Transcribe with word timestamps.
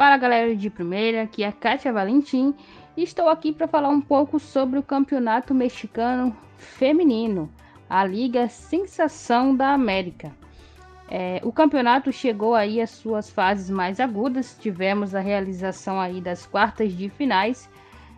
Fala 0.00 0.16
galera 0.16 0.56
de 0.56 0.70
primeira, 0.70 1.24
aqui 1.24 1.44
é 1.44 1.52
Kátia 1.52 1.92
Valentim 1.92 2.54
e 2.96 3.02
estou 3.02 3.28
aqui 3.28 3.52
para 3.52 3.68
falar 3.68 3.90
um 3.90 4.00
pouco 4.00 4.38
sobre 4.40 4.78
o 4.78 4.82
Campeonato 4.82 5.52
Mexicano 5.52 6.34
Feminino, 6.56 7.50
a 7.86 8.02
Liga 8.02 8.48
Sensação 8.48 9.54
da 9.54 9.74
América. 9.74 10.32
É, 11.06 11.38
o 11.44 11.52
campeonato 11.52 12.10
chegou 12.10 12.54
aí 12.54 12.80
às 12.80 12.88
suas 12.88 13.28
fases 13.28 13.68
mais 13.68 14.00
agudas, 14.00 14.56
tivemos 14.58 15.14
a 15.14 15.20
realização 15.20 16.00
aí 16.00 16.18
das 16.18 16.46
quartas 16.46 16.94
de 16.94 17.10
finais, 17.10 17.68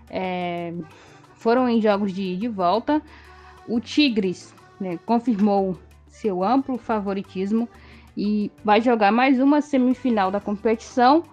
é, 0.09 0.73
foram 1.35 1.69
em 1.69 1.81
jogos 1.81 2.13
de, 2.13 2.37
de 2.37 2.47
volta. 2.47 3.03
O 3.67 3.81
Tigres 3.81 4.55
né, 4.79 5.01
confirmou 5.05 5.77
seu 6.07 6.45
amplo 6.45 6.79
favoritismo 6.79 7.69
e 8.17 8.53
vai 8.65 8.81
jogar 8.81 9.11
mais 9.11 9.41
uma 9.41 9.61
semifinal 9.61 10.31
da 10.31 10.39
competição. 10.39 11.25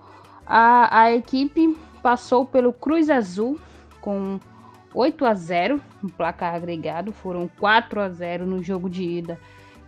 A, 0.51 1.01
a 1.01 1.11
equipe 1.13 1.77
passou 2.01 2.43
pelo 2.43 2.73
Cruz 2.73 3.07
Azul 3.07 3.59
com 4.01 4.39
8 4.95 5.23
a 5.23 5.35
0 5.35 5.79
no 6.01 6.09
placar 6.09 6.55
agregado, 6.55 7.11
foram 7.11 7.47
4 7.59 8.01
a 8.01 8.09
0 8.09 8.47
no 8.47 8.63
jogo 8.63 8.89
de 8.89 9.03
ida 9.03 9.39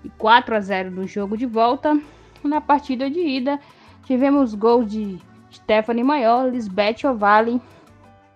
e 0.04 0.10
4 0.10 0.56
a 0.56 0.62
0 0.62 0.92
no 0.92 1.08
jogo 1.08 1.36
de 1.36 1.48
volta. 1.48 2.00
Na 2.44 2.62
partida 2.62 3.10
de 3.10 3.20
ida, 3.20 3.60
tivemos 4.04 4.54
gols 4.54 4.92
de 4.92 5.20
Stephanie 5.52 6.04
Maior, 6.04 6.52
Lisbeth 6.52 7.06
Ovale, 7.06 7.60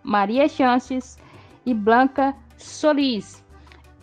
Maria 0.02 0.50
Chances 0.50 1.20
e 1.64 1.76
Blanca 1.76 2.36
Solis. 2.58 3.46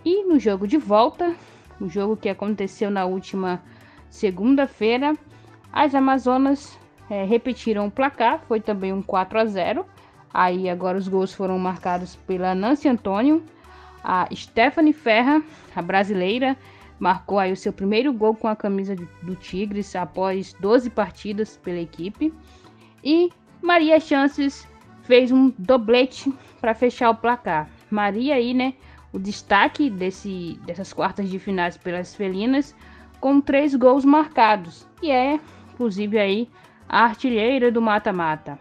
E 0.04 0.22
no 0.24 0.38
jogo 0.38 0.68
de 0.68 0.78
volta, 0.78 1.34
o 1.80 1.88
jogo 1.88 2.16
que 2.16 2.28
aconteceu 2.28 2.88
na 2.88 3.04
última 3.04 3.60
segunda-feira, 4.08 5.16
as 5.72 5.92
Amazonas 5.92 6.78
é, 7.10 7.24
repetiram 7.24 7.86
o 7.86 7.90
placar, 7.90 8.40
foi 8.48 8.60
também 8.60 8.92
um 8.92 9.02
4 9.02 9.38
a 9.38 9.44
0. 9.44 9.86
Aí 10.32 10.68
agora 10.68 10.96
os 10.96 11.08
gols 11.08 11.32
foram 11.32 11.58
marcados 11.58 12.16
pela 12.16 12.54
Nancy 12.54 12.88
Antônio, 12.88 13.44
a 14.02 14.26
Stephanie 14.34 14.92
Ferra, 14.92 15.42
a 15.76 15.82
brasileira, 15.82 16.56
marcou 16.98 17.38
aí 17.38 17.52
o 17.52 17.56
seu 17.56 17.72
primeiro 17.72 18.12
gol 18.12 18.34
com 18.34 18.48
a 18.48 18.56
camisa 18.56 18.96
do 19.22 19.34
Tigres 19.34 19.94
após 19.94 20.54
12 20.54 20.88
partidas 20.90 21.56
pela 21.56 21.80
equipe. 21.80 22.32
E 23.04 23.30
Maria 23.60 24.00
Chances 24.00 24.66
fez 25.02 25.30
um 25.30 25.52
doblete 25.58 26.32
para 26.60 26.74
fechar 26.74 27.10
o 27.10 27.14
placar. 27.14 27.68
Maria 27.90 28.36
aí, 28.36 28.54
né, 28.54 28.74
o 29.12 29.18
destaque 29.18 29.90
desse, 29.90 30.58
dessas 30.64 30.92
quartas 30.92 31.28
de 31.28 31.38
finais 31.38 31.76
pelas 31.76 32.14
felinas, 32.14 32.74
com 33.20 33.40
três 33.40 33.74
gols 33.74 34.04
marcados, 34.04 34.86
e 35.02 35.10
é, 35.10 35.38
inclusive, 35.72 36.18
aí 36.18 36.48
artilheira 37.00 37.70
do 37.72 37.80
mata-mata. 37.80 38.58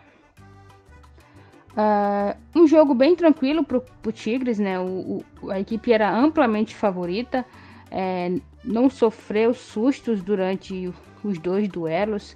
Uh, 1.72 2.36
um 2.56 2.68
jogo 2.68 2.94
bem 2.94 3.16
tranquilo 3.16 3.64
para 3.64 3.78
o 3.78 4.12
Tigres, 4.12 4.60
né? 4.60 4.80
O, 4.80 5.24
o, 5.42 5.52
a 5.52 5.60
equipe 5.60 5.92
era 5.92 6.14
amplamente 6.14 6.76
favorita, 6.76 7.46
é, 7.90 8.34
não 8.64 8.90
sofreu 8.90 9.54
sustos 9.54 10.22
durante 10.22 10.94
os 11.24 11.38
dois 11.38 11.68
duelos, 11.68 12.36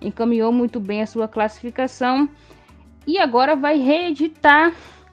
encaminhou 0.00 0.52
muito 0.52 0.78
bem 0.78 1.02
a 1.02 1.06
sua 1.06 1.26
classificação 1.26 2.28
e 3.06 3.18
agora 3.18 3.56
vai 3.56 3.78
reeditar 3.78 4.72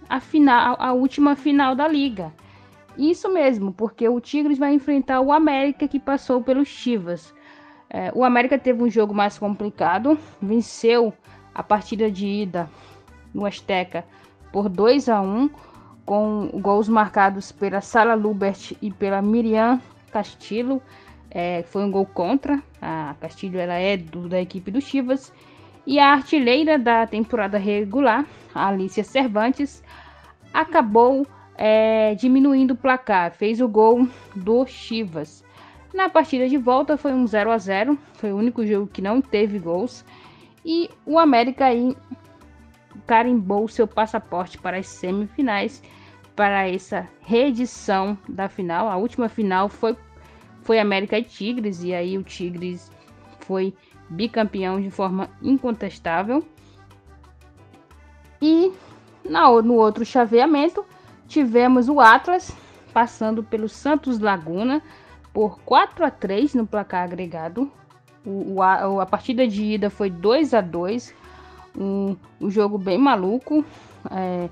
a 0.09 0.19
final, 0.19 0.75
a 0.79 0.93
última 0.93 1.35
final 1.35 1.75
da 1.75 1.87
liga. 1.87 2.31
Isso 2.97 3.31
mesmo, 3.31 3.73
porque 3.73 4.07
o 4.07 4.19
Tigres 4.19 4.59
vai 4.59 4.73
enfrentar 4.73 5.21
o 5.21 5.31
América 5.31 5.87
que 5.87 5.99
passou 5.99 6.43
pelos 6.43 6.67
Chivas. 6.67 7.33
É, 7.94 8.11
o 8.16 8.23
América 8.23 8.58
teve 8.58 8.81
um 8.81 8.89
jogo 8.89 9.13
mais 9.13 9.38
complicado, 9.38 10.17
venceu 10.41 11.13
a 11.53 11.61
partida 11.61 12.09
de 12.09 12.25
ida 12.25 12.67
no 13.31 13.45
Azteca 13.45 14.03
por 14.52 14.67
2 14.67 15.09
a 15.09 15.22
1 15.22 15.50
com 16.03 16.50
gols 16.55 16.89
marcados 16.89 17.52
pela 17.52 17.81
Sala 17.81 18.16
Lubert 18.16 18.73
e 18.81 18.91
pela 18.91 19.22
Miriam 19.22 19.79
Castillo. 20.12 20.81
É, 21.29 21.63
foi 21.67 21.84
um 21.84 21.91
gol 21.91 22.06
contra. 22.07 22.62
A 22.81 23.16
Castilho 23.22 23.59
ela 23.59 23.75
é 23.75 23.96
do, 23.96 24.28
da 24.28 24.41
equipe 24.41 24.72
do 24.72 24.81
Chivas. 24.81 25.31
E 25.85 26.00
a 26.00 26.13
artilheira 26.13 26.79
da 26.79 27.06
temporada 27.06 27.59
regular, 27.59 28.25
a 28.56 28.69
Alicia 28.69 29.03
Cervantes, 29.03 29.84
acabou 30.53 31.28
é, 31.56 32.16
diminuindo 32.16 32.72
o 32.72 32.78
placar, 32.78 33.31
fez 33.31 33.62
o 33.62 33.67
gol 33.67 34.07
do 34.35 34.66
Chivas. 34.66 35.44
Na 35.93 36.09
partida 36.09 36.49
de 36.49 36.57
volta 36.57 36.97
foi 36.97 37.13
um 37.13 37.27
0 37.27 37.51
a 37.51 37.57
0 37.57 37.97
foi 38.15 38.33
o 38.33 38.37
único 38.37 38.65
jogo 38.65 38.87
que 38.87 39.01
não 39.01 39.21
teve 39.21 39.59
gols. 39.59 40.03
E 40.65 40.89
o 41.05 41.19
América 41.19 41.65
aí 41.65 41.95
carimbou 43.05 43.67
seu 43.67 43.87
passaporte 43.87 44.57
para 44.57 44.77
as 44.77 44.87
semifinais, 44.87 45.83
para 46.35 46.67
essa 46.67 47.07
reedição 47.21 48.17
da 48.27 48.49
final. 48.49 48.89
A 48.89 48.97
última 48.97 49.29
final 49.29 49.69
foi, 49.69 49.95
foi 50.61 50.79
América 50.79 51.19
e 51.19 51.23
Tigres, 51.23 51.83
e 51.83 51.93
aí 51.93 52.17
o 52.17 52.23
Tigres 52.23 52.91
foi 53.41 53.73
bicampeão 54.09 54.81
de 54.81 54.89
forma 54.89 55.29
incontestável. 55.41 56.43
E 58.41 58.71
na, 59.23 59.49
no 59.61 59.75
outro 59.75 60.03
chaveamento, 60.03 60.83
tivemos 61.27 61.87
o 61.87 61.99
Atlas 61.99 62.55
passando 62.93 63.43
pelo 63.43 63.69
Santos 63.69 64.19
Laguna 64.19 64.81
por 65.33 65.59
4 65.66 66.05
a 66.05 66.11
3 66.11 66.53
no 66.53 66.67
placar 66.67 67.03
agregado. 67.03 67.69
O, 68.25 68.61
a, 68.61 69.01
a, 69.01 69.05
partida 69.05 69.45
de 69.45 69.63
ida 69.73 69.89
foi 69.89 70.09
2 70.09 70.53
a 70.53 70.61
2 70.61 71.13
um, 71.77 72.16
um 72.39 72.49
jogo 72.49 72.77
bem 72.77 72.97
maluco. 72.97 73.66
É, 74.09 74.47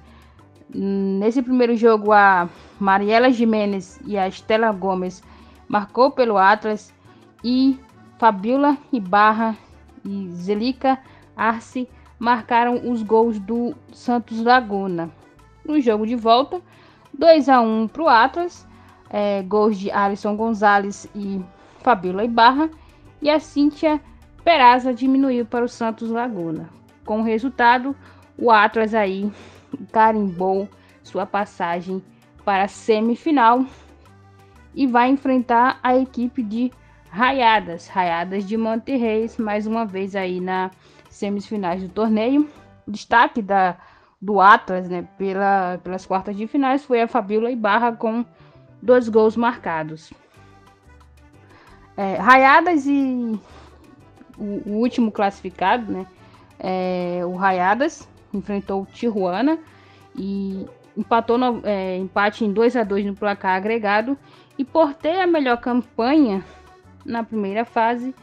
nesse 0.73 1.41
primeiro 1.41 1.75
jogo, 1.77 2.11
a 2.11 2.49
Mariela 2.79 3.31
Jimenez 3.31 3.99
e 4.05 4.17
a 4.17 4.27
Estela 4.27 4.71
Gomes 4.71 5.23
marcou 5.69 6.11
pelo 6.11 6.37
Atlas 6.37 6.93
e 7.43 7.79
Fabiola 8.17 8.77
Ibarra 8.91 9.55
e 10.03 10.29
Zelica 10.29 10.99
Arce 11.35 11.87
marcaram 12.19 12.91
os 12.91 13.01
gols 13.01 13.39
do 13.39 13.75
Santos 13.93 14.41
Laguna. 14.41 15.09
No 15.65 15.79
jogo 15.79 16.05
de 16.05 16.15
volta, 16.15 16.61
2 17.13 17.49
a 17.49 17.61
1 17.61 17.87
para 17.87 18.03
o 18.03 18.09
Atlas, 18.09 18.67
é, 19.11 19.43
gols 19.43 19.77
de 19.77 19.91
Alisson 19.91 20.35
Gonzalez 20.35 21.07
e 21.13 21.43
Fabiola 21.81 22.23
Ibarra, 22.23 22.69
e 23.21 23.29
a 23.29 23.39
Cíntia 23.39 23.99
Peraza 24.43 24.93
diminuiu 24.93 25.45
para 25.45 25.65
o 25.65 25.69
Santos 25.69 26.09
Laguna. 26.09 26.69
Com 27.05 27.19
o 27.19 27.23
resultado, 27.23 27.95
o 28.37 28.49
Atlas 28.49 28.95
aí 28.95 29.31
carimbou 29.91 30.67
sua 31.03 31.25
passagem 31.25 32.01
para 32.43 32.63
a 32.63 32.67
semifinal 32.67 33.65
e 34.73 34.87
vai 34.87 35.09
enfrentar 35.09 35.79
a 35.83 35.95
equipe 35.95 36.41
de 36.41 36.71
Raiadas, 37.09 37.87
Raiadas 37.87 38.47
de 38.47 38.55
Monterrey, 38.55 39.29
mais 39.37 39.67
uma 39.67 39.85
vez 39.85 40.15
aí 40.15 40.39
na 40.39 40.71
semifinais 41.09 41.83
do 41.83 41.89
torneio. 41.89 42.49
O 42.87 42.91
destaque 42.91 43.41
da 43.41 43.77
do 44.21 44.39
Atlas, 44.39 44.87
né, 44.87 45.07
pela, 45.17 45.79
pelas 45.83 46.05
quartas 46.05 46.37
de 46.37 46.45
finais, 46.45 46.85
foi 46.85 47.01
a 47.01 47.07
Fabíola 47.07 47.49
Ibarra 47.49 47.91
com 47.93 48.23
dois 48.81 49.07
gols 49.07 49.35
marcados. 49.35 50.11
É, 51.95 52.15
Raiadas 52.15 52.85
e 52.87 53.39
o, 54.37 54.69
o, 54.69 54.79
último 54.79 55.11
classificado, 55.11 55.91
né, 55.91 56.07
é, 56.59 57.21
o 57.23 57.35
Raiadas 57.35 58.07
enfrentou 58.33 58.83
o 58.83 58.85
Tijuana 58.85 59.59
e 60.15 60.65
empatou 60.97 61.37
no, 61.37 61.61
é, 61.63 61.97
empate 61.97 62.45
em 62.45 62.51
2 62.51 62.75
a 62.75 62.83
2 62.83 63.05
no 63.05 63.15
placar 63.15 63.55
agregado 63.55 64.17
e 64.57 64.65
por 64.65 64.93
ter 64.93 65.19
a 65.19 65.27
melhor 65.27 65.57
campanha 65.57 66.43
na 67.05 67.23
primeira 67.23 67.65
fase, 67.65 68.13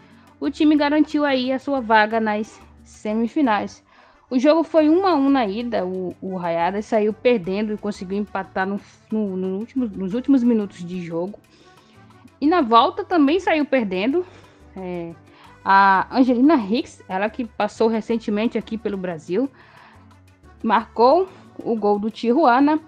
o 0.41 0.51
time 0.51 0.77
garantiu 0.77 1.25
aí 1.25 1.53
a 1.53 1.59
sua 1.59 1.81
vaga 1.81 2.21
nas 2.21 2.61
semifinais. 2.85 3.85
O 4.31 4.39
jogo 4.39 4.63
foi 4.63 4.91
1 4.91 5.07
a 5.07 5.15
1 5.15 5.31
na 5.31 5.47
ida. 5.47 5.87
O, 5.87 6.15
o 6.21 6.37
Rayada 6.37 6.83
saiu 6.83 7.13
perdendo 7.13 7.73
e 7.73 7.79
conseguiu 7.79 8.19
empatar 8.19 8.67
no, 8.67 8.79
no, 9.11 9.37
no 9.37 9.59
último, 9.59 9.87
nos 9.87 10.13
últimos 10.13 10.43
minutos 10.43 10.85
de 10.85 11.03
jogo. 11.03 11.39
E 12.41 12.47
na 12.47 12.61
volta 12.61 13.05
também 13.05 13.41
saiu 13.41 13.65
perdendo. 13.65 14.27
É, 14.77 15.15
a 15.65 16.07
Angelina 16.15 16.57
Hicks, 16.57 17.03
ela 17.09 17.31
que 17.31 17.45
passou 17.45 17.89
recentemente 17.89 18.59
aqui 18.59 18.77
pelo 18.77 18.97
Brasil, 18.97 19.51
marcou 20.63 21.29
o 21.59 21.75
gol 21.75 21.99
do 21.99 22.11
Tijuana. 22.11 22.79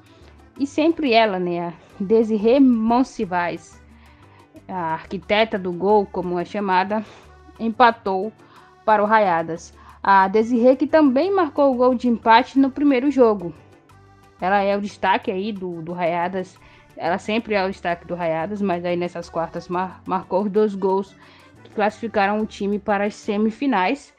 E 0.58 0.66
sempre 0.66 1.14
ela, 1.14 1.38
né? 1.38 1.68
A 1.68 1.72
Desirê 1.98 2.60
Monsivais, 2.60 3.82
a 4.68 4.92
arquiteta 4.92 5.58
do 5.58 5.72
gol, 5.72 6.04
como 6.04 6.38
é 6.38 6.44
chamada, 6.44 7.02
empatou 7.58 8.30
para 8.84 9.02
o 9.02 9.06
Rayadas. 9.06 9.72
A 10.02 10.28
Desirê 10.28 10.76
que 10.76 10.86
também 10.86 11.30
marcou 11.30 11.72
o 11.72 11.76
gol 11.76 11.94
de 11.94 12.08
empate 12.08 12.58
no 12.58 12.70
primeiro 12.70 13.10
jogo. 13.10 13.54
Ela 14.40 14.62
é 14.62 14.76
o 14.76 14.80
destaque 14.80 15.30
aí 15.30 15.52
do, 15.52 15.82
do 15.82 15.92
Rayadas. 15.92 16.58
Ela 16.96 17.18
sempre 17.18 17.54
é 17.54 17.64
o 17.64 17.68
destaque 17.68 18.06
do 18.06 18.14
Rayadas, 18.14 18.62
mas 18.62 18.84
aí 18.84 18.96
nessas 18.96 19.28
quartas 19.28 19.68
mar, 19.68 20.02
marcou 20.06 20.42
os 20.42 20.50
dois 20.50 20.74
gols 20.74 21.14
que 21.62 21.70
classificaram 21.70 22.40
o 22.40 22.46
time 22.46 22.78
para 22.78 23.04
as 23.04 23.14
semifinais. 23.14 24.14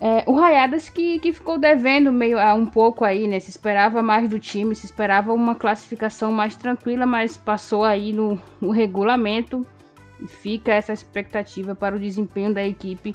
É, 0.00 0.24
o 0.26 0.34
Rayadas 0.34 0.88
que, 0.88 1.20
que 1.20 1.32
ficou 1.32 1.56
devendo 1.56 2.12
meio 2.12 2.38
a 2.38 2.52
um 2.52 2.66
pouco 2.66 3.04
aí, 3.04 3.28
né? 3.28 3.38
Se 3.38 3.50
esperava 3.50 4.02
mais 4.02 4.28
do 4.28 4.40
time, 4.40 4.74
se 4.74 4.86
esperava 4.86 5.32
uma 5.32 5.54
classificação 5.54 6.32
mais 6.32 6.56
tranquila, 6.56 7.06
mas 7.06 7.36
passou 7.36 7.84
aí 7.84 8.12
no, 8.12 8.40
no 8.60 8.70
regulamento 8.70 9.64
e 10.20 10.26
fica 10.26 10.72
essa 10.72 10.92
expectativa 10.92 11.76
para 11.76 11.94
o 11.94 12.00
desempenho 12.00 12.52
da 12.52 12.64
equipe 12.66 13.14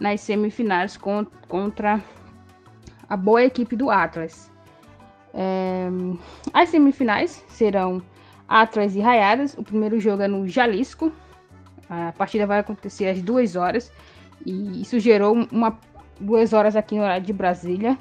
nas 0.00 0.20
semifinais 0.22 0.96
contra 0.96 2.02
a 3.08 3.16
boa 3.16 3.44
equipe 3.44 3.76
do 3.76 3.90
Atlas. 3.90 4.50
É, 5.34 5.88
as 6.52 6.70
semifinais 6.70 7.44
serão 7.48 8.02
Atlas 8.48 8.96
e 8.96 9.00
Rayadas. 9.00 9.54
O 9.56 9.62
primeiro 9.62 10.00
jogo 10.00 10.22
é 10.22 10.28
no 10.28 10.48
Jalisco. 10.48 11.12
A 11.88 12.12
partida 12.12 12.46
vai 12.46 12.58
acontecer 12.58 13.08
às 13.08 13.20
duas 13.20 13.56
horas. 13.56 13.92
E 14.44 14.80
isso 14.80 14.98
gerou 14.98 15.46
uma 15.52 15.78
duas 16.18 16.52
horas 16.52 16.74
aqui 16.76 16.96
no 16.96 17.02
horário 17.02 17.24
de 17.24 17.32
Brasília. 17.32 17.98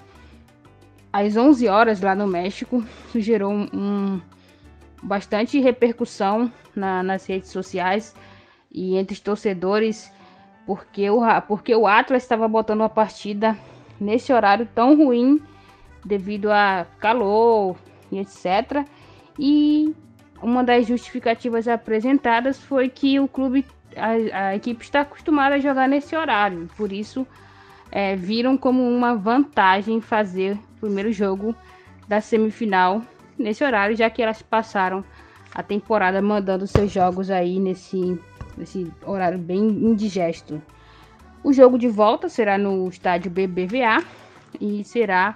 Às 1.12 1.36
11 1.36 1.68
horas 1.68 2.02
lá 2.02 2.16
no 2.16 2.28
México. 2.28 2.84
Isso 3.08 3.20
gerou 3.20 3.52
um 3.52 4.22
bastante 5.02 5.60
repercussão 5.60 6.52
na, 6.76 7.02
nas 7.04 7.26
redes 7.26 7.50
sociais 7.52 8.16
e 8.72 8.96
entre 8.96 9.14
os 9.14 9.20
torcedores. 9.20 10.12
Porque 10.70 11.10
o, 11.10 11.22
porque 11.48 11.76
o 11.76 11.88
Atlas 11.88 12.22
estava 12.22 12.48
botando 12.48 12.82
uma 12.82 12.90
partida 12.90 13.58
nesse 14.00 14.32
horário 14.32 14.68
tão 14.68 14.96
ruim 14.96 15.42
devido 16.06 16.52
a 16.52 16.86
calor 17.00 17.76
e 18.12 18.20
etc. 18.20 18.86
E 19.40 19.96
uma 20.40 20.64
das 20.64 20.86
justificativas 20.86 21.68
apresentadas 21.68 22.60
foi 22.60 22.88
que 22.88 23.20
o 23.20 23.28
clube, 23.28 23.66
a, 23.96 24.50
a 24.50 24.56
equipe 24.56 24.84
está 24.84 25.02
acostumada 25.02 25.56
a 25.56 25.60
jogar 25.60 25.90
nesse 25.90 26.16
horário, 26.16 26.70
por 26.78 26.92
isso 26.92 27.26
é, 27.92 28.16
viram 28.16 28.56
como 28.56 28.88
uma 28.88 29.16
vantagem 29.16 30.00
fazer 30.00 30.54
o 30.78 30.82
primeiro 30.82 31.12
jogo 31.12 31.56
da 32.08 32.22
semifinal 32.22 33.02
nesse 33.40 33.64
horário, 33.64 33.96
já 33.96 34.08
que 34.08 34.22
elas 34.22 34.44
passaram 34.44 35.04
a 35.52 35.64
temporada 35.64 36.22
mandando 36.22 36.68
seus 36.68 36.92
jogos 36.92 37.32
aí 37.32 37.58
nesse, 37.60 38.22
nesse 38.60 38.92
horário 39.06 39.40
bem 39.40 39.60
indigesto. 39.60 40.62
O 41.44 41.54
jogo 41.54 41.80
de 41.80 41.88
volta 41.88 42.28
será 42.28 42.58
no 42.58 42.88
estádio 42.90 43.32
BBVA 43.32 44.04
e 44.60 44.84
será 44.84 45.36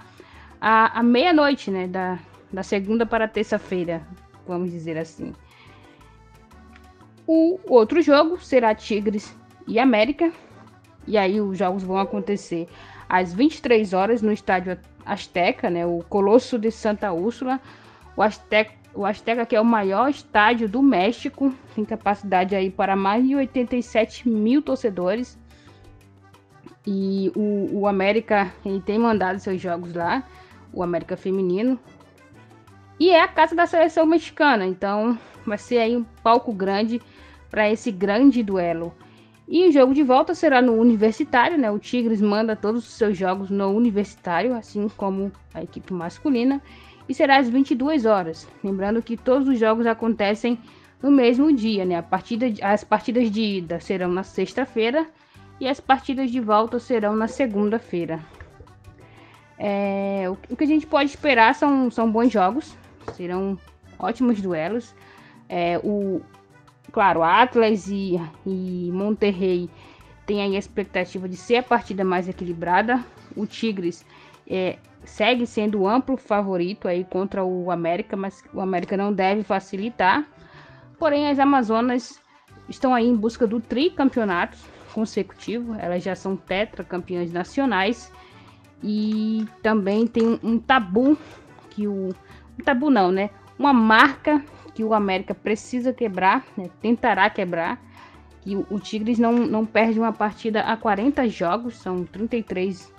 à, 0.60 1.00
à 1.00 1.02
meia-noite, 1.02 1.70
né? 1.70 1.88
Da, 1.88 2.18
da 2.52 2.62
segunda 2.62 3.06
para 3.06 3.26
terça-feira, 3.26 4.06
vamos 4.46 4.70
dizer 4.70 4.98
assim. 4.98 5.32
O 7.26 7.58
outro 7.66 8.02
jogo 8.02 8.38
será 8.38 8.74
Tigres 8.74 9.34
e 9.66 9.78
América. 9.78 10.30
E 11.06 11.16
aí 11.16 11.40
os 11.40 11.56
jogos 11.56 11.82
vão 11.82 11.98
acontecer 11.98 12.68
às 13.08 13.32
23 13.32 13.92
horas 13.94 14.20
no 14.20 14.32
estádio 14.32 14.78
Azteca, 15.04 15.70
né? 15.70 15.86
O 15.86 16.04
Colosso 16.08 16.58
de 16.58 16.70
Santa 16.70 17.12
Úrsula. 17.12 17.60
O 18.14 18.22
Azteca, 18.22 18.72
o 18.94 19.04
Azteca 19.04 19.44
que 19.44 19.56
é 19.56 19.60
o 19.60 19.64
maior 19.64 20.08
estádio 20.08 20.68
do 20.68 20.82
México, 20.82 21.52
tem 21.74 21.84
capacidade 21.84 22.54
aí 22.54 22.70
para 22.70 22.94
mais 22.94 23.26
de 23.26 23.34
87 23.34 24.28
mil 24.28 24.62
torcedores. 24.62 25.38
E 26.86 27.32
o, 27.34 27.80
o 27.80 27.86
América 27.86 28.52
ele 28.64 28.80
tem 28.80 28.98
mandado 28.98 29.38
seus 29.38 29.60
jogos 29.60 29.94
lá, 29.94 30.22
o 30.72 30.82
América 30.82 31.16
Feminino. 31.16 31.78
E 33.00 33.10
é 33.10 33.20
a 33.20 33.28
casa 33.28 33.54
da 33.54 33.66
seleção 33.66 34.06
mexicana, 34.06 34.66
então 34.66 35.18
vai 35.44 35.58
ser 35.58 35.78
aí 35.78 35.96
um 35.96 36.04
palco 36.22 36.52
grande 36.52 37.00
para 37.50 37.70
esse 37.70 37.90
grande 37.90 38.42
duelo. 38.42 38.94
E 39.46 39.68
o 39.68 39.72
jogo 39.72 39.92
de 39.92 40.02
volta 40.02 40.34
será 40.34 40.62
no 40.62 40.74
Universitário, 40.74 41.58
né? 41.58 41.70
O 41.70 41.78
Tigres 41.78 42.20
manda 42.20 42.56
todos 42.56 42.86
os 42.86 42.94
seus 42.94 43.16
jogos 43.16 43.50
no 43.50 43.68
Universitário, 43.70 44.54
assim 44.54 44.88
como 44.96 45.30
a 45.52 45.62
equipe 45.62 45.92
masculina, 45.92 46.62
e 47.08 47.14
será 47.14 47.38
às 47.38 47.48
22 47.48 48.06
horas. 48.06 48.48
Lembrando 48.62 49.02
que 49.02 49.16
todos 49.16 49.48
os 49.48 49.58
jogos 49.58 49.86
acontecem 49.86 50.58
no 51.02 51.10
mesmo 51.10 51.52
dia, 51.52 51.84
né? 51.84 52.00
Partida, 52.02 52.46
as 52.62 52.82
partidas 52.82 53.30
de 53.30 53.42
ida 53.42 53.80
serão 53.80 54.10
na 54.10 54.22
sexta-feira 54.22 55.06
e 55.60 55.68
as 55.68 55.80
partidas 55.80 56.30
de 56.30 56.40
volta 56.40 56.78
serão 56.78 57.14
na 57.14 57.28
segunda-feira. 57.28 58.20
É, 59.58 60.24
o, 60.50 60.56
que 60.56 60.64
a 60.64 60.66
gente 60.66 60.86
pode 60.86 61.10
esperar 61.10 61.54
são, 61.54 61.90
são 61.90 62.10
bons 62.10 62.32
jogos, 62.32 62.76
serão 63.12 63.58
ótimos 63.98 64.40
duelos. 64.40 64.94
É, 65.48 65.78
o, 65.84 66.22
claro, 66.90 67.22
Atlas 67.22 67.86
e, 67.88 68.20
e 68.46 68.90
Monterrey 68.92 69.70
tem 70.26 70.56
a 70.56 70.58
expectativa 70.58 71.28
de 71.28 71.36
ser 71.36 71.56
a 71.56 71.62
partida 71.62 72.04
mais 72.04 72.28
equilibrada. 72.28 73.04
O 73.36 73.46
Tigres 73.46 74.04
é, 74.48 74.78
segue 75.04 75.46
sendo 75.46 75.80
o 75.80 75.88
amplo 75.88 76.16
favorito 76.16 76.88
aí 76.88 77.04
contra 77.04 77.44
o 77.44 77.70
América, 77.70 78.16
mas 78.16 78.42
o 78.52 78.60
América 78.60 78.96
não 78.96 79.12
deve 79.12 79.42
facilitar. 79.42 80.26
Porém, 80.98 81.28
as 81.28 81.38
Amazonas 81.38 82.20
estão 82.68 82.94
aí 82.94 83.06
em 83.06 83.16
busca 83.16 83.46
do 83.46 83.60
tricampeonato 83.60 84.56
consecutivo. 84.92 85.74
Elas 85.78 86.02
já 86.02 86.14
são 86.14 86.36
tetracampeãs 86.36 87.32
nacionais 87.32 88.12
e 88.82 89.46
também 89.62 90.06
tem 90.06 90.38
um 90.42 90.58
tabu 90.58 91.18
que 91.70 91.86
o 91.86 92.14
um 92.58 92.62
tabu 92.64 92.88
não, 92.90 93.10
né? 93.10 93.30
Uma 93.58 93.72
marca 93.72 94.42
que 94.74 94.84
o 94.84 94.94
América 94.94 95.34
precisa 95.34 95.92
quebrar, 95.92 96.44
né? 96.56 96.68
tentará 96.80 97.28
quebrar. 97.30 97.80
Que 98.40 98.56
o, 98.56 98.78
Tigres 98.78 99.18
não, 99.18 99.32
não 99.32 99.64
perde 99.64 99.98
uma 99.98 100.12
partida 100.12 100.60
a 100.60 100.76
40 100.76 101.26
jogos, 101.28 101.76
são 101.76 102.04
33 102.04 102.93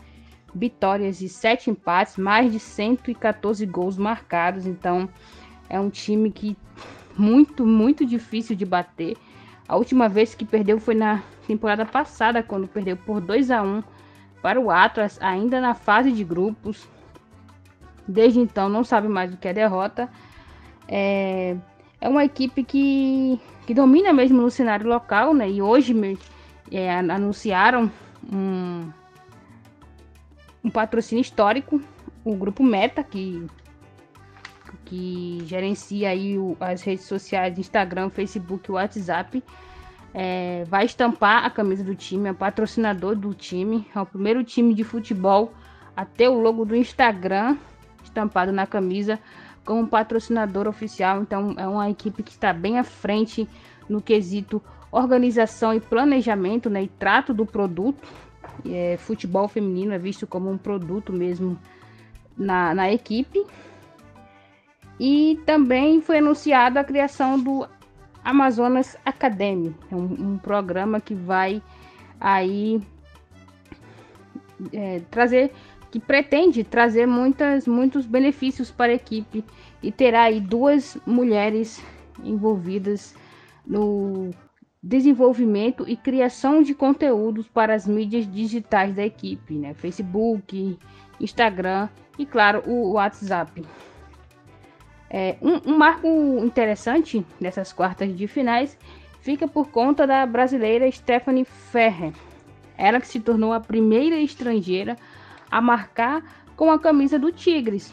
vitórias 0.55 1.21
e 1.21 1.27
7 1.27 1.69
empates, 1.69 2.15
mais 2.17 2.51
de 2.51 2.59
114 2.59 3.65
gols 3.65 3.97
marcados. 3.97 4.65
Então 4.65 5.09
é 5.69 5.79
um 5.79 5.89
time 5.89 6.31
que 6.31 6.57
muito, 7.17 7.65
muito 7.65 8.05
difícil 8.05 8.55
de 8.55 8.65
bater. 8.65 9.17
A 9.67 9.75
última 9.75 10.07
vez 10.07 10.33
que 10.33 10.45
perdeu 10.45 10.79
foi 10.79 10.95
na 10.95 11.21
temporada 11.45 11.85
passada, 11.85 12.41
quando 12.41 12.67
perdeu 12.67 12.95
por 12.95 13.19
2 13.19 13.51
a 13.51 13.61
1 13.61 13.83
para 14.41 14.59
o 14.59 14.71
Atlas, 14.71 15.19
ainda 15.21 15.59
na 15.59 15.73
fase 15.73 16.11
de 16.11 16.23
grupos. 16.23 16.87
Desde 18.07 18.39
então 18.39 18.69
não 18.69 18.83
sabe 18.83 19.07
mais 19.07 19.33
o 19.33 19.37
que 19.37 19.47
é 19.47 19.53
derrota. 19.53 20.09
É, 20.87 21.57
é 21.99 22.07
uma 22.07 22.23
equipe 22.23 22.63
que, 22.63 23.39
que 23.65 23.73
domina 23.73 24.13
mesmo 24.13 24.41
no 24.41 24.51
cenário 24.51 24.87
local, 24.87 25.33
né? 25.33 25.49
E 25.49 25.61
hoje 25.61 25.95
é, 26.71 26.99
anunciaram 26.99 27.91
um, 28.31 28.87
um 30.65 30.69
patrocínio 30.71 31.21
histórico, 31.21 31.79
o 32.23 32.35
grupo 32.35 32.63
Meta, 32.63 33.03
que 33.03 33.45
que 34.83 35.39
gerencia 35.45 36.09
aí 36.09 36.37
o, 36.37 36.55
as 36.59 36.81
redes 36.83 37.05
sociais, 37.05 37.57
Instagram, 37.57 38.09
Facebook, 38.09 38.71
WhatsApp, 38.71 39.43
é, 40.13 40.63
vai 40.67 40.85
estampar 40.85 41.43
a 41.43 41.49
camisa 41.49 41.83
do 41.83 41.95
time, 41.95 42.29
é 42.29 42.33
patrocinador 42.33 43.15
do 43.15 43.33
time, 43.33 43.87
é 43.95 43.99
o 43.99 44.05
primeiro 44.05 44.43
time 44.43 44.73
de 44.73 44.83
futebol 44.83 45.53
a 45.95 46.05
ter 46.05 46.27
o 46.27 46.39
logo 46.39 46.65
do 46.65 46.75
Instagram 46.75 47.57
estampado 48.03 48.51
na 48.51 48.67
camisa 48.67 49.19
como 49.63 49.87
patrocinador 49.87 50.67
oficial. 50.67 51.21
Então 51.21 51.55
é 51.57 51.67
uma 51.67 51.89
equipe 51.89 52.21
que 52.21 52.31
está 52.31 52.53
bem 52.53 52.77
à 52.77 52.83
frente 52.83 53.47
no 53.89 54.01
quesito 54.01 54.61
organização 54.91 55.73
e 55.73 55.79
planejamento, 55.79 56.69
né, 56.69 56.83
e 56.83 56.87
trato 56.87 57.33
do 57.33 57.45
produto. 57.45 58.07
É, 58.65 58.97
futebol 58.97 59.47
feminino 59.47 59.93
é 59.93 59.97
visto 59.97 60.25
como 60.25 60.49
um 60.49 60.57
produto 60.57 61.11
mesmo 61.13 61.57
na, 62.37 62.73
na 62.73 62.91
equipe. 62.91 63.45
E 64.99 65.39
também 65.45 66.01
foi 66.01 66.19
anunciada 66.19 66.79
a 66.79 66.83
criação 66.83 67.39
do 67.39 67.67
Amazonas 68.23 68.97
Academy, 69.05 69.75
é 69.91 69.95
um, 69.95 70.33
um 70.33 70.37
programa 70.37 70.99
que 70.99 71.13
vai 71.13 71.61
aí 72.19 72.81
é, 74.73 75.01
trazer, 75.11 75.51
que 75.91 75.99
pretende 75.99 76.63
trazer 76.63 77.05
muitas, 77.05 77.67
muitos 77.67 78.05
benefícios 78.05 78.71
para 78.71 78.91
a 78.91 78.95
equipe 78.95 79.43
e 79.83 79.91
terá 79.91 80.23
aí 80.23 80.39
duas 80.39 80.97
mulheres 81.05 81.83
envolvidas 82.23 83.13
no 83.65 84.31
desenvolvimento 84.85 85.83
e 85.89 85.97
criação 85.97 86.61
de 86.61 86.75
conteúdos 86.75 87.47
para 87.47 87.73
as 87.73 87.87
mídias 87.87 88.31
digitais 88.31 88.93
da 88.93 89.03
equipe, 89.03 89.55
né? 89.55 89.73
Facebook, 89.73 90.77
Instagram 91.19 91.89
e 92.19 92.25
claro 92.25 92.61
o 92.67 92.91
WhatsApp. 92.91 93.65
É, 95.09 95.37
um, 95.41 95.71
um, 95.71 95.75
marco 95.75 96.07
interessante 96.39 97.25
dessas 97.41 97.73
quartas 97.73 98.15
de 98.15 98.27
finais 98.27 98.77
fica 99.21 99.47
por 99.47 99.69
conta 99.69 100.05
da 100.05 100.23
brasileira 100.23 100.89
Stephanie 100.91 101.45
Ferrer. 101.45 102.13
Ela 102.77 103.01
que 103.01 103.07
se 103.07 103.19
tornou 103.19 103.53
a 103.53 103.59
primeira 103.59 104.17
estrangeira 104.17 104.95
a 105.49 105.59
marcar 105.59 106.23
com 106.55 106.69
a 106.69 106.77
camisa 106.77 107.17
do 107.17 107.31
Tigres. 107.31 107.91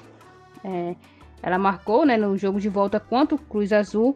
É, 0.62 0.94
ela 1.42 1.56
marcou 1.56 2.04
né, 2.04 2.18
no 2.18 2.36
jogo 2.36 2.60
de 2.60 2.68
volta 2.68 3.00
contra 3.00 3.34
o 3.34 3.38
Cruz 3.38 3.72
Azul. 3.72 4.14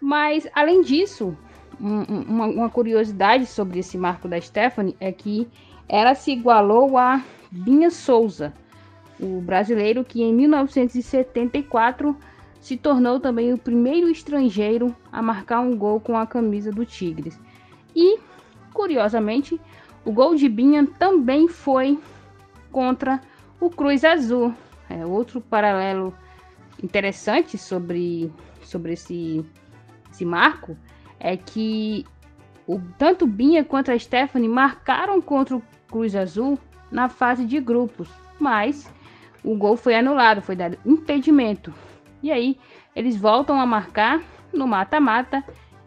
Mas, 0.00 0.48
além 0.54 0.82
disso, 0.82 1.36
um, 1.80 2.02
uma, 2.02 2.46
uma, 2.46 2.70
curiosidade 2.70 3.46
sobre 3.46 3.78
esse 3.80 3.96
marco 3.96 4.28
da 4.28 4.40
Stephanie 4.40 4.96
é 5.00 5.10
que 5.10 5.48
ela 5.88 6.14
se 6.14 6.32
igualou 6.32 6.98
a 6.98 7.22
Binha 7.50 7.90
Souza, 7.90 8.52
o 9.18 9.40
brasileiro 9.40 10.04
que 10.04 10.22
em 10.22 10.32
1974 10.34 12.16
se 12.60 12.76
tornou 12.76 13.18
também 13.18 13.52
o 13.52 13.58
primeiro 13.58 14.08
estrangeiro 14.08 14.94
a 15.10 15.22
marcar 15.22 15.60
um 15.60 15.76
gol 15.76 15.98
com 15.98 16.16
a 16.16 16.26
camisa 16.26 16.70
do 16.70 16.84
Tigres. 16.84 17.40
E, 17.96 18.18
curiosamente, 18.72 19.60
o 20.04 20.12
gol 20.12 20.34
de 20.34 20.48
Binha 20.48 20.86
também 20.98 21.48
foi 21.48 21.98
contra 22.70 23.20
o 23.58 23.70
Cruz 23.70 24.04
Azul. 24.04 24.54
É 24.88 25.04
outro 25.06 25.40
paralelo 25.40 26.14
interessante 26.82 27.56
sobre, 27.56 28.32
sobre 28.62 28.92
esse, 28.92 29.44
esse 30.10 30.24
marco 30.24 30.76
é 31.20 31.36
que 31.36 32.04
o, 32.66 32.80
tanto 32.98 33.26
Binha 33.26 33.62
quanto 33.62 33.92
a 33.92 33.98
Stephanie 33.98 34.48
marcaram 34.48 35.20
contra 35.20 35.56
o 35.56 35.62
Cruz 35.88 36.16
Azul 36.16 36.58
na 36.90 37.08
fase 37.08 37.44
de 37.44 37.60
grupos, 37.60 38.08
mas 38.38 38.90
o 39.44 39.54
gol 39.54 39.76
foi 39.76 39.94
anulado, 39.94 40.42
foi 40.42 40.56
dado 40.56 40.78
impedimento. 40.84 41.72
E 42.22 42.32
aí 42.32 42.58
eles 42.96 43.16
voltam 43.16 43.60
a 43.60 43.66
marcar 43.66 44.22
no 44.52 44.66
mata-mata 44.66 45.44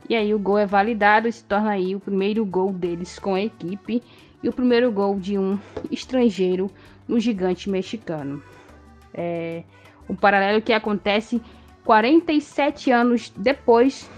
e 0.08 0.16
aí 0.16 0.34
o 0.34 0.40
gol 0.40 0.58
é 0.58 0.66
validado 0.66 1.28
e 1.28 1.32
se 1.32 1.44
torna 1.44 1.72
aí 1.72 1.96
o 1.96 2.00
primeiro 2.00 2.46
gol 2.46 2.72
deles 2.72 3.18
com 3.18 3.36
a 3.36 3.42
equipe 3.42 4.02
e 4.42 4.50
o 4.50 4.54
primeiro 4.54 4.92
gol 4.92 5.20
de 5.20 5.38
um 5.38 5.58
estrangeiro 5.90 6.70
no 7.08 7.20
gigante 7.20 7.70
mexicano. 7.70 8.42
É 9.13 9.63
um 10.10 10.16
paralelo 10.16 10.62
que 10.62 10.74
acontece 10.74 11.42
47 11.86 12.92
anos 12.92 13.32
depois 13.36 14.10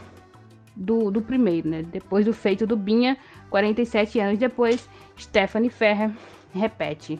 do, 0.75 1.09
do 1.09 1.21
primeiro, 1.21 1.69
né? 1.69 1.83
Depois 1.83 2.25
do 2.25 2.33
feito 2.33 2.67
do 2.67 2.75
Binha, 2.75 3.17
47 3.49 4.19
anos 4.19 4.37
depois, 4.37 4.89
Stephanie 5.17 5.69
Ferrer 5.69 6.11
repete. 6.53 7.19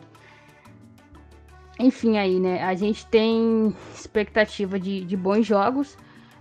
Enfim, 1.78 2.16
aí, 2.18 2.40
né? 2.40 2.62
A 2.62 2.74
gente 2.74 3.06
tem 3.06 3.74
expectativa 3.94 4.78
de, 4.78 5.04
de 5.04 5.16
bons 5.16 5.46
jogos. 5.46 5.96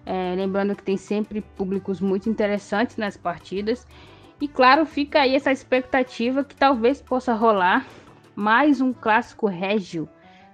É, 0.05 0.35
lembrando 0.35 0.75
que 0.75 0.83
tem 0.83 0.97
sempre 0.97 1.41
públicos 1.41 1.99
muito 1.99 2.29
interessantes 2.29 2.95
nas 2.95 3.17
partidas. 3.17 3.87
E 4.39 4.47
claro, 4.47 4.85
fica 4.85 5.21
aí 5.21 5.35
essa 5.35 5.51
expectativa 5.51 6.43
que 6.43 6.55
talvez 6.55 7.01
possa 7.01 7.33
rolar 7.33 7.85
mais 8.35 8.81
um 8.81 8.93
clássico 8.93 9.47
régio 9.47 10.07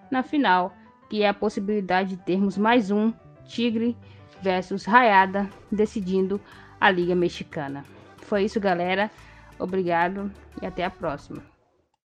na 0.09 0.23
final, 0.23 0.73
que 1.09 1.23
é 1.23 1.27
a 1.27 1.33
possibilidade 1.33 2.11
de 2.11 2.17
termos 2.17 2.57
mais 2.57 2.91
um 2.91 3.11
Tigre 3.43 3.97
versus 4.41 4.85
Rayada 4.85 5.49
decidindo 5.71 6.39
a 6.79 6.89
Liga 6.89 7.15
Mexicana. 7.15 7.85
Foi 8.17 8.43
isso, 8.45 8.59
galera. 8.59 9.11
Obrigado 9.59 10.31
e 10.61 10.65
até 10.65 10.83
a 10.83 10.89
próxima. 10.89 11.50